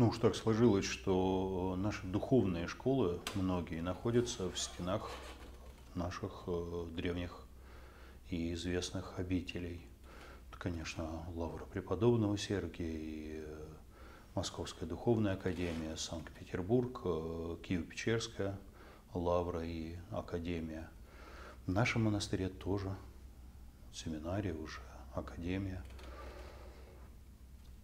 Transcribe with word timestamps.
Ну 0.00 0.08
уж 0.08 0.16
так 0.16 0.34
сложилось, 0.34 0.86
что 0.86 1.76
наши 1.76 2.06
духовные 2.06 2.68
школы, 2.68 3.20
многие, 3.34 3.82
находятся 3.82 4.50
в 4.50 4.58
стенах 4.58 5.10
наших 5.94 6.44
э, 6.46 6.86
древних 6.96 7.38
и 8.30 8.54
известных 8.54 9.18
обителей. 9.18 9.82
Это, 10.48 10.58
конечно, 10.58 11.06
Лавра 11.34 11.66
Преподобного 11.66 12.38
Сергия 12.38 12.88
и 12.88 13.44
э, 13.44 13.66
Московская 14.34 14.86
Духовная 14.86 15.34
Академия, 15.34 15.94
Санкт-Петербург, 15.98 17.02
э, 17.04 17.56
Киево-Печерская 17.62 18.56
Лавра 19.12 19.62
и 19.66 19.96
Академия. 20.12 20.88
В 21.66 21.72
нашем 21.72 22.04
монастыре 22.04 22.48
тоже 22.48 22.96
семинария 23.92 24.54
уже, 24.54 24.80
Академия– 25.14 25.84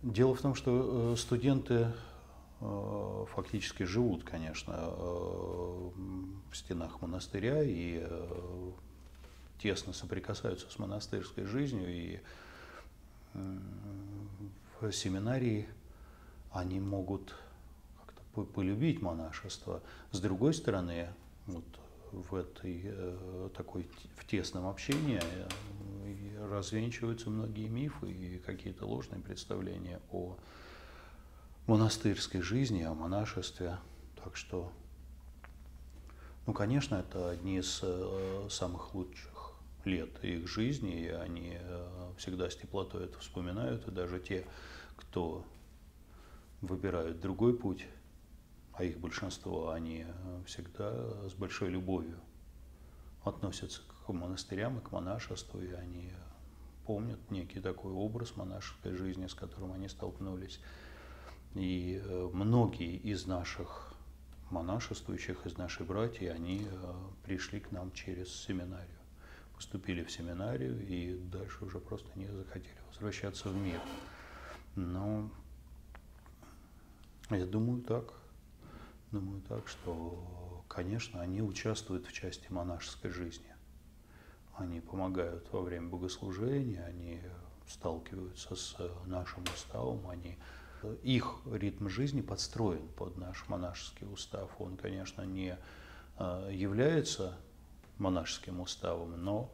Дело 0.06 0.36
в 0.36 0.40
том, 0.40 0.54
что 0.54 1.14
э, 1.14 1.16
студенты 1.16 1.92
э, 2.60 3.24
фактически 3.34 3.82
живут, 3.82 4.22
конечно, 4.22 4.72
э, 4.72 5.90
в 6.48 6.54
стенах 6.56 7.02
монастыря 7.02 7.60
и 7.64 8.06
тесно 9.58 9.92
соприкасаются 9.92 10.70
с 10.70 10.78
монастырской 10.78 11.42
жизнью. 11.44 11.88
И 11.88 12.20
в 14.80 14.92
семинарии 14.92 15.68
они 16.52 16.78
могут 16.78 17.34
как-то 17.98 18.44
полюбить 18.44 19.02
монашество. 19.02 19.82
С 20.12 20.20
другой 20.20 20.54
стороны, 20.54 21.08
вот 21.48 21.64
в 22.12 22.34
этой 22.34 22.82
э, 22.84 23.50
такой 23.56 23.88
в 24.16 24.26
тесном 24.26 24.66
общении 24.66 25.20
э, 25.22 26.46
развенчиваются 26.48 27.30
многие 27.30 27.68
мифы 27.68 28.10
и 28.10 28.38
какие-то 28.38 28.86
ложные 28.86 29.20
представления 29.20 30.00
о 30.10 30.36
монастырской 31.66 32.40
жизни, 32.40 32.82
о 32.82 32.94
монашестве. 32.94 33.78
Так 34.22 34.36
что, 34.36 34.72
ну, 36.46 36.52
конечно, 36.52 36.96
это 36.96 37.30
одни 37.30 37.58
из 37.58 37.80
э, 37.82 38.48
самых 38.50 38.94
лучших 38.94 39.52
лет 39.84 40.24
их 40.24 40.48
жизни, 40.48 41.04
и 41.04 41.08
они 41.08 41.56
всегда 42.18 42.50
с 42.50 42.56
теплотой 42.56 43.04
это 43.04 43.20
вспоминают, 43.20 43.86
и 43.86 43.92
даже 43.92 44.18
те, 44.18 44.44
кто 44.96 45.44
выбирают 46.60 47.20
другой 47.20 47.56
путь, 47.56 47.86
а 48.76 48.84
их 48.84 48.98
большинство, 48.98 49.70
они 49.70 50.04
э, 50.06 50.42
всегда 50.44 51.28
с 51.28 51.32
большой 51.32 51.70
любовью 51.70 52.20
относятся 53.24 53.80
к 54.06 54.12
монастырям 54.12 54.78
и 54.78 54.82
к 54.82 54.92
монашеству, 54.92 55.60
и 55.60 55.72
они 55.72 56.12
помнят 56.84 57.18
некий 57.30 57.60
такой 57.60 57.92
образ 57.92 58.36
монашеской 58.36 58.94
жизни, 58.94 59.26
с 59.26 59.34
которым 59.34 59.72
они 59.72 59.88
столкнулись. 59.88 60.60
И 61.54 62.02
э, 62.04 62.30
многие 62.34 62.96
из 62.96 63.26
наших 63.26 63.94
монашествующих, 64.50 65.46
из 65.46 65.56
нашей 65.56 65.86
братьев, 65.86 66.34
они 66.34 66.68
э, 66.70 66.94
пришли 67.24 67.60
к 67.60 67.72
нам 67.72 67.90
через 67.92 68.30
семинарию. 68.44 68.98
Поступили 69.54 70.04
в 70.04 70.10
семинарию 70.10 70.86
и 70.86 71.16
дальше 71.16 71.64
уже 71.64 71.80
просто 71.80 72.10
не 72.14 72.26
захотели 72.26 72.76
возвращаться 72.90 73.48
в 73.48 73.56
мир. 73.56 73.80
Но 74.74 75.30
я 77.30 77.46
думаю 77.46 77.80
так. 77.80 78.12
Думаю 79.12 79.40
так, 79.42 79.68
что, 79.68 80.64
конечно, 80.68 81.20
они 81.20 81.40
участвуют 81.40 82.06
в 82.06 82.12
части 82.12 82.46
монашеской 82.50 83.10
жизни. 83.10 83.54
Они 84.56 84.80
помогают 84.80 85.46
во 85.52 85.60
время 85.60 85.88
богослужения, 85.88 86.84
они 86.84 87.20
сталкиваются 87.68 88.56
с 88.56 88.76
нашим 89.06 89.44
уставом, 89.54 90.08
они 90.08 90.38
их 91.02 91.36
ритм 91.50 91.88
жизни 91.88 92.20
подстроен 92.20 92.88
под 92.96 93.16
наш 93.16 93.48
монашеский 93.48 94.06
устав. 94.06 94.50
Он, 94.58 94.76
конечно, 94.76 95.22
не 95.22 95.58
э, 96.18 96.50
является 96.52 97.36
монашеским 97.98 98.60
уставом, 98.60 99.22
но 99.22 99.50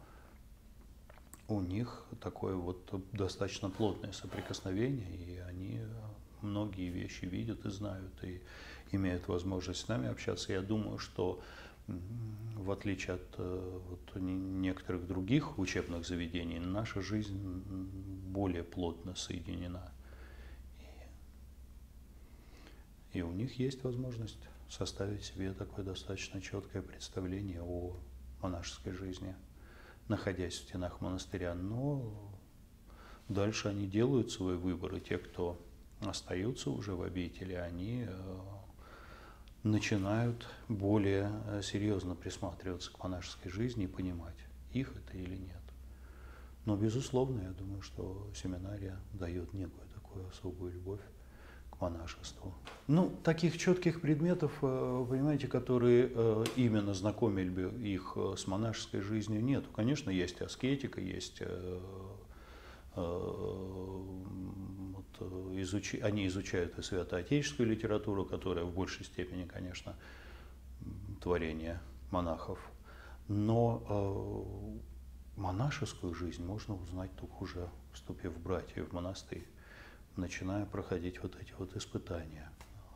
у 1.48 1.60
них 1.60 2.04
такое 2.20 2.54
вот 2.54 2.88
достаточно 3.12 3.70
плотное 3.70 4.12
соприкосновение, 4.12 5.16
и 5.16 5.38
они 5.38 5.80
многие 6.40 6.88
вещи 6.88 7.24
видят 7.24 7.64
и 7.64 7.70
знают, 7.70 8.12
и 8.22 8.42
имеют 8.92 9.28
возможность 9.28 9.80
с 9.80 9.88
нами 9.88 10.08
общаться. 10.08 10.52
Я 10.52 10.60
думаю, 10.60 10.98
что 10.98 11.42
в 11.88 12.70
отличие 12.70 13.16
от 13.16 13.34
э, 13.38 13.80
вот, 13.88 14.16
некоторых 14.16 15.06
других 15.06 15.58
учебных 15.58 16.06
заведений, 16.06 16.60
наша 16.60 17.02
жизнь 17.02 17.36
более 18.28 18.62
плотно 18.62 19.14
соединена. 19.16 19.92
И, 23.12 23.18
и 23.18 23.22
у 23.22 23.32
них 23.32 23.58
есть 23.58 23.82
возможность 23.82 24.38
составить 24.68 25.24
себе 25.24 25.52
такое 25.52 25.84
достаточно 25.84 26.40
четкое 26.40 26.82
представление 26.82 27.62
о 27.62 27.96
монашеской 28.40 28.92
жизни, 28.92 29.34
находясь 30.08 30.54
в 30.54 30.68
стенах 30.68 31.00
монастыря. 31.00 31.54
Но 31.54 32.32
дальше 33.28 33.68
они 33.68 33.86
делают 33.86 34.30
свой 34.30 34.56
выбор, 34.56 34.94
и 34.94 35.00
те, 35.00 35.18
кто 35.18 35.60
остаются 36.00 36.70
уже 36.70 36.94
в 36.94 37.02
обители, 37.02 37.54
они 37.54 38.06
э, 38.08 38.40
начинают 39.62 40.46
более 40.68 41.30
э, 41.46 41.60
серьезно 41.62 42.14
присматриваться 42.14 42.92
к 42.92 43.02
монашеской 43.02 43.50
жизни 43.50 43.84
и 43.84 43.88
понимать, 43.88 44.36
их 44.72 44.92
это 44.96 45.16
или 45.16 45.36
нет. 45.36 45.60
Но, 46.64 46.76
безусловно, 46.76 47.42
я 47.42 47.50
думаю, 47.50 47.82
что 47.82 48.28
семинария 48.34 48.96
дает 49.12 49.52
некую 49.52 49.86
такую 49.94 50.28
особую 50.28 50.72
любовь 50.72 51.00
к 51.70 51.80
монашеству. 51.80 52.54
Ну, 52.86 53.10
таких 53.24 53.56
четких 53.58 54.00
предметов, 54.00 54.52
э, 54.62 55.06
понимаете, 55.08 55.46
которые 55.46 56.44
именно 56.56 56.94
знакомили 56.94 57.48
бы 57.48 57.62
их 57.82 58.16
с 58.36 58.46
монашеской 58.46 59.00
жизнью, 59.00 59.44
нет. 59.44 59.64
Конечно, 59.74 60.10
есть 60.10 60.40
аскетика, 60.40 61.00
есть 61.00 61.42
изуч... 65.60 65.94
они 66.02 66.26
изучают 66.26 66.78
и 66.78 66.82
святоотеческую 66.82 67.68
литературу, 67.68 68.24
которая 68.24 68.64
в 68.64 68.72
большей 68.72 69.04
степени, 69.04 69.46
конечно, 69.46 69.96
творение 71.20 71.80
монахов. 72.10 72.58
Но 73.28 74.78
э, 75.36 75.40
монашескую 75.40 76.14
жизнь 76.14 76.44
можно 76.44 76.74
узнать 76.74 77.10
только 77.16 77.34
уже 77.42 77.68
вступив 77.92 78.32
в 78.32 78.42
братья 78.42 78.82
в 78.84 78.92
монастырь, 78.92 79.46
начиная 80.16 80.66
проходить 80.66 81.22
вот 81.22 81.36
эти 81.40 81.52
вот 81.58 81.76
испытания 81.76 82.50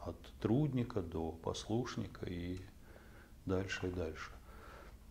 от 0.05 0.17
трудника 0.41 1.01
до 1.03 1.33
послушника 1.33 2.27
и 2.27 2.61
дальше 3.45 3.89
и 3.89 3.91
дальше. 3.91 4.31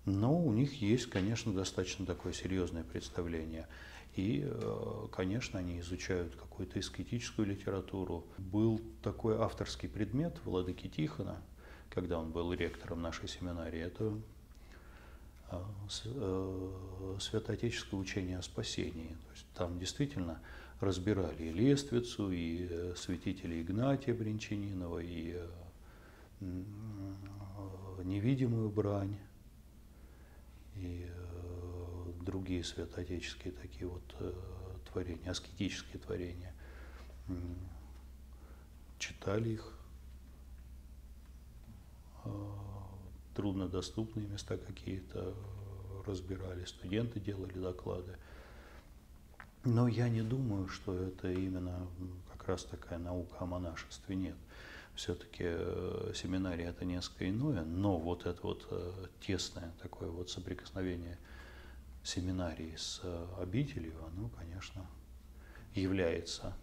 Но 0.06 0.40
у 0.40 0.52
них 0.54 0.82
есть, 0.82 1.10
конечно, 1.10 1.52
достаточно 1.52 2.06
такое 2.06 2.32
серьезное 2.32 2.84
представление. 2.84 3.68
И, 4.16 4.44
э, 4.46 5.08
конечно, 5.12 5.60
они 5.60 5.80
изучают 5.82 6.36
какую-то 6.36 6.80
эскетическую 6.80 7.48
литературу. 7.48 8.26
Был 8.38 8.82
такой 9.04 9.36
авторский 9.38 9.90
предмет 9.90 10.38
Владыки 10.46 10.88
Тихона, 10.88 11.42
когда 11.90 12.18
он 12.20 12.32
был 12.32 12.54
ректором 12.54 13.02
нашей 13.02 13.28
семинарии. 13.28 13.82
Это 13.82 14.18
э, 15.52 15.62
э, 16.06 17.18
святоотеческое 17.20 18.00
учение 18.00 18.38
о 18.38 18.42
спасении. 18.42 19.10
То 19.10 19.32
есть 19.34 19.46
там 19.54 19.80
действительно 19.80 20.40
разбирали 20.80 21.44
и 21.44 21.52
Лествицу, 21.52 22.32
и 22.32 22.94
святителя 22.96 23.62
Игнатия 23.62 24.14
Бринчанинова, 24.14 25.00
и 25.00 25.42
невидимую 28.04 28.70
брань, 28.70 29.18
и 30.76 31.10
другие 32.26 32.64
святоотеческие 32.64 33.54
такие 33.54 33.88
вот 33.88 34.04
э, 34.20 34.34
творения, 34.92 35.32
аскетические 35.32 36.02
творения. 36.02 36.54
Читали 39.00 39.50
их, 39.50 39.74
э, 42.26 42.30
труднодоступные 43.36 44.28
места 44.28 44.58
какие-то 44.58 45.36
разбирали, 46.06 46.66
студенты 46.66 47.20
делали 47.20 47.54
доклады. 47.54 48.18
Но 49.64 49.88
я 49.88 50.10
не 50.10 50.22
думаю, 50.22 50.68
что 50.68 50.94
это 50.94 51.32
именно 51.32 51.88
как 52.32 52.48
раз 52.48 52.64
такая 52.66 53.00
наука 53.00 53.38
о 53.40 53.46
монашестве. 53.46 54.16
Нет. 54.16 54.36
Все-таки 54.94 55.44
э, 55.46 56.12
семинария 56.16 56.70
это 56.70 56.86
несколько 56.86 57.30
иное, 57.30 57.64
но 57.64 57.98
вот 57.98 58.26
это 58.26 58.40
вот 58.44 58.66
э, 58.72 59.08
тесное 59.20 59.74
такое 59.82 60.10
вот 60.10 60.30
соприкосновение 60.30 61.18
семинарии 62.06 62.76
с 62.78 63.02
э, 63.04 63.28
обителью, 63.42 63.94
оно, 64.06 64.30
конечно, 64.30 64.86
является 65.74 66.54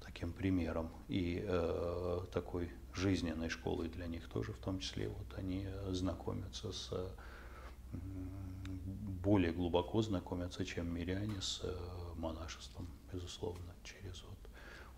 таким 0.00 0.32
примером 0.32 0.90
и 1.08 1.44
э, 1.46 2.20
такой 2.32 2.70
жизненной 2.94 3.48
школой 3.48 3.88
для 3.88 4.06
них 4.06 4.28
тоже, 4.28 4.52
в 4.52 4.58
том 4.58 4.80
числе 4.80 5.08
вот 5.08 5.38
они 5.38 5.68
знакомятся 5.90 6.72
с 6.72 6.90
более 9.22 9.52
глубоко 9.52 10.02
знакомятся, 10.02 10.64
чем 10.64 10.92
миряне 10.92 11.40
с 11.40 11.60
э, 11.62 11.74
монашеством, 12.16 12.88
безусловно, 13.12 13.72
через 13.84 14.22
вот 14.22 14.38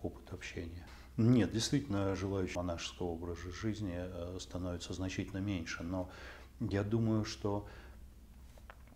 опыт 0.03 0.33
общения. 0.33 0.87
Нет, 1.17 1.53
действительно, 1.53 2.17
желающих 2.17 2.57
монашеского 2.57 3.09
образа 3.09 3.51
жизни 3.53 3.95
э, 3.95 4.39
становится 4.41 4.95
значительно 4.95 5.39
меньше. 5.39 5.83
Но 5.83 6.11
я 6.61 6.83
думаю, 6.83 7.25
что 7.25 7.69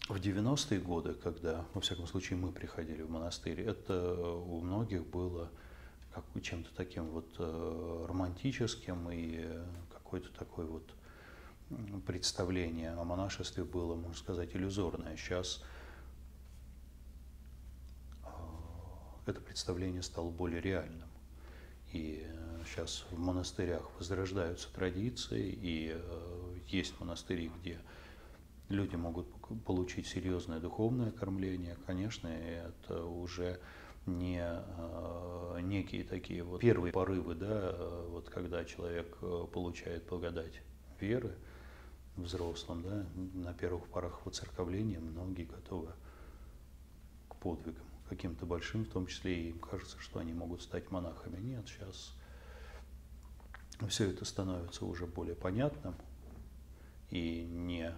в 0.09 0.17
90-е 0.17 0.81
годы, 0.81 1.15
когда, 1.15 1.67
во 1.75 1.81
всяком 1.81 2.07
случае, 2.07 2.39
мы 2.39 2.51
приходили 2.51 3.03
в 3.03 3.11
монастырь, 3.11 3.61
это 3.61 4.15
у 4.15 4.61
многих 4.61 5.07
было 5.07 5.51
как 6.13 6.25
чем-то 6.43 6.71
таким 6.75 7.11
вот 7.11 7.29
э, 7.39 8.07
романтическим 8.09 9.11
и 9.11 9.47
какой-то 9.93 10.31
такой 10.33 10.65
вот 10.65 10.91
представление 12.07 12.93
о 12.93 13.05
монашестве 13.05 13.65
было, 13.65 13.95
можно 13.95 14.17
сказать, 14.17 14.57
иллюзорное. 14.57 15.17
Сейчас 15.17 15.63
э, 18.25 18.29
это 19.27 19.41
представление 19.43 20.03
стало 20.03 20.31
более 20.31 20.63
реальным. 20.63 21.09
И 21.93 22.27
сейчас 22.67 23.05
в 23.11 23.19
монастырях 23.19 23.83
возрождаются 23.99 24.69
традиции, 24.75 25.49
и 25.51 25.97
есть 26.67 26.99
монастыри, 27.01 27.51
где 27.61 27.79
люди 28.69 28.97
могут 28.97 29.38
получить 29.67 30.07
серьезное 30.07 30.61
духовное 30.61 31.11
кормление, 31.11 31.77
конечно, 31.87 32.29
это 32.29 33.05
уже 33.05 33.61
не 34.07 34.41
э, 34.43 35.61
некие 35.63 36.05
такие 36.05 36.43
вот 36.43 36.61
первые 36.61 36.93
порывы, 36.93 37.35
да, 37.35 37.77
вот 38.09 38.29
когда 38.31 38.65
человек 38.65 39.17
э, 39.21 39.47
получает 39.53 40.07
благодать 40.07 40.63
веры 41.01 41.37
взрослым, 42.17 42.83
да, 42.83 43.07
на 43.35 43.55
первых 43.55 43.87
порах 43.89 44.25
воцерковления 44.25 45.01
многие 45.01 45.45
готовы 45.45 45.93
к 47.29 47.37
подвигам, 47.37 47.85
каким-то 48.09 48.47
большим, 48.47 48.85
в 48.85 48.89
том 48.89 49.07
числе 49.07 49.35
и 49.35 49.49
им 49.51 49.59
кажется, 49.59 49.99
что 50.01 50.19
они 50.19 50.33
могут 50.33 50.63
стать 50.63 50.91
монахами. 50.91 51.39
Нет, 51.41 51.69
сейчас 51.69 52.15
все 53.89 54.11
это 54.11 54.25
становится 54.25 54.85
уже 54.85 55.07
более 55.07 55.37
понятным 55.37 55.95
и 57.11 57.45
не 57.45 57.95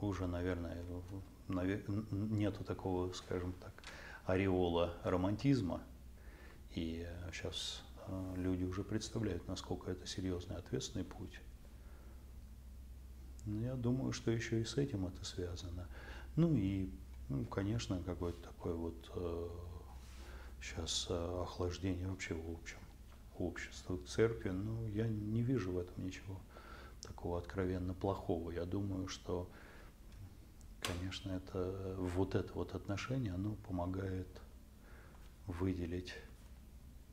уже, 0.00 0.26
наверное, 0.26 0.82
нету 1.48 2.64
такого, 2.64 3.12
скажем 3.12 3.52
так, 3.54 3.72
ореола 4.24 4.94
романтизма. 5.04 5.82
И 6.74 7.06
сейчас 7.32 7.82
а, 8.06 8.34
люди 8.36 8.64
уже 8.64 8.84
представляют, 8.84 9.46
насколько 9.48 9.90
это 9.90 10.06
серьезный 10.06 10.56
ответственный 10.56 11.04
путь. 11.04 11.40
Но 13.46 13.60
я 13.60 13.74
думаю, 13.74 14.12
что 14.12 14.30
еще 14.30 14.60
и 14.60 14.64
с 14.64 14.76
этим 14.76 15.06
это 15.06 15.24
связано. 15.24 15.88
Ну 16.36 16.54
и, 16.54 16.90
ну, 17.28 17.46
конечно, 17.46 18.02
какое-то 18.02 18.40
такое 18.42 18.74
вот 18.74 19.10
э, 19.14 19.48
сейчас 20.60 21.06
э, 21.08 21.42
охлаждение 21.42 22.08
вообще 22.08 22.34
в 22.34 22.50
общем 22.52 22.78
общества, 23.38 23.98
церкви. 24.06 24.50
Ну, 24.50 24.86
я 24.88 25.08
не 25.08 25.42
вижу 25.42 25.72
в 25.72 25.78
этом 25.78 26.04
ничего 26.04 26.38
такого 27.02 27.38
откровенно 27.38 27.94
плохого. 27.94 28.50
Я 28.50 28.64
думаю, 28.64 29.08
что, 29.08 29.50
конечно, 30.80 31.30
это, 31.32 31.96
вот 31.98 32.34
это 32.34 32.52
вот 32.54 32.74
отношение, 32.74 33.32
оно 33.32 33.54
помогает 33.66 34.28
выделить 35.46 36.14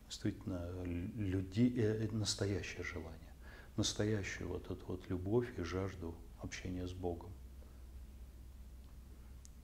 действительно 0.07 0.83
людей, 0.83 1.73
э, 1.77 2.07
настоящее 2.11 2.83
желание, 2.83 3.33
настоящую 3.77 4.49
вот 4.49 4.69
эту 4.69 4.85
вот 4.87 5.09
любовь 5.09 5.57
и 5.57 5.63
жажду 5.63 6.15
общения 6.41 6.87
с 6.87 6.93
Богом. 6.93 7.31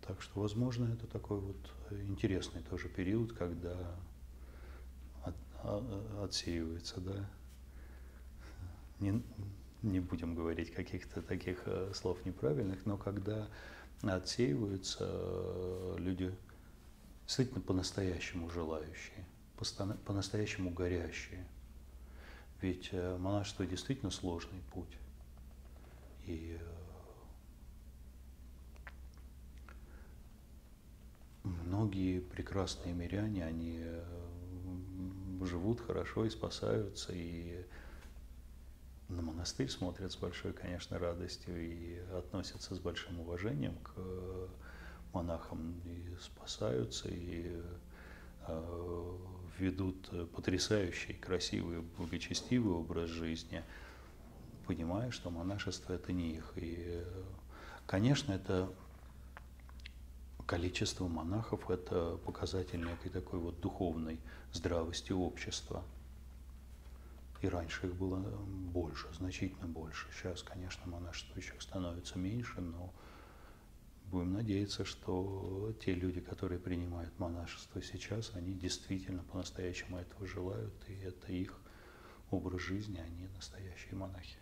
Так 0.01 0.21
что, 0.21 0.41
возможно, 0.41 0.91
это 0.91 1.05
такой 1.07 1.39
вот 1.39 1.71
интересный 1.91 2.63
тоже 2.63 2.89
период, 2.89 3.33
когда 3.33 3.95
от, 5.23 5.35
от, 5.63 6.23
отсеивается, 6.23 6.99
да, 6.99 7.29
не, 8.99 9.23
не 9.81 9.99
будем 9.99 10.35
говорить 10.35 10.73
каких-то 10.73 11.21
таких 11.21 11.63
э, 11.65 11.91
слов 11.93 12.23
неправильных, 12.25 12.85
но 12.85 12.97
когда 12.97 13.47
отсеиваются 14.03 15.07
э, 15.09 15.95
люди 15.97 16.35
действительно 17.25 17.61
по-настоящему 17.61 18.49
желающие, 18.49 19.25
по-настоящему 20.05 20.69
горящие. 20.71 21.45
Ведь 22.61 22.89
э, 22.91 23.17
монашество 23.17 23.65
действительно 23.65 24.11
сложный 24.11 24.61
путь. 24.73 24.97
И 26.25 26.59
многие 31.43 32.19
прекрасные 32.19 32.93
миряне, 32.93 33.43
они 33.43 33.83
живут 35.43 35.81
хорошо 35.81 36.25
и 36.25 36.29
спасаются, 36.29 37.11
и 37.13 37.65
на 39.11 39.21
монастырь 39.21 39.69
смотрят 39.69 40.11
с 40.11 40.17
большой, 40.17 40.53
конечно, 40.53 40.97
радостью 40.97 41.61
и 41.61 41.97
относятся 42.17 42.75
с 42.75 42.79
большим 42.79 43.19
уважением 43.19 43.75
к 43.77 43.93
э, 43.97 44.47
монахам 45.13 45.79
и 45.85 46.15
спасаются, 46.19 47.09
и 47.09 47.61
э, 48.47 49.17
ведут 49.59 50.09
потрясающий, 50.31 51.13
красивый, 51.13 51.81
благочестивый 51.97 52.73
образ 52.73 53.09
жизни, 53.09 53.63
понимая, 54.65 55.11
что 55.11 55.29
монашество– 55.29 55.93
это 55.95 56.13
не 56.13 56.35
их. 56.35 56.53
И, 56.55 57.03
конечно, 57.85 58.31
это 58.33 58.71
количество 60.45 61.07
монахов– 61.07 61.69
это 61.69 62.17
показатель 62.25 62.83
некой 62.83 63.11
такой 63.11 63.39
вот 63.39 63.59
духовной 63.59 64.19
здравости 64.53 65.11
общества– 65.11 65.83
и 67.41 67.47
раньше 67.47 67.87
их 67.87 67.95
было 67.95 68.19
больше, 68.45 69.11
значительно 69.13 69.67
больше. 69.67 70.07
Сейчас, 70.11 70.43
конечно, 70.43 70.85
монашествующих 70.85 71.61
становится 71.61 72.19
меньше, 72.19 72.61
но 72.61 72.93
будем 74.05 74.33
надеяться, 74.33 74.85
что 74.85 75.73
те 75.83 75.93
люди, 75.93 76.21
которые 76.21 76.59
принимают 76.59 77.17
монашество 77.17 77.81
сейчас, 77.81 78.31
они 78.35 78.53
действительно 78.53 79.23
по-настоящему 79.23 79.97
этого 79.97 80.27
желают, 80.27 80.73
и 80.87 80.93
это 80.93 81.31
их 81.31 81.59
образ 82.29 82.61
жизни, 82.61 82.99
они 82.99 83.27
настоящие 83.27 83.95
монахи. 83.95 84.37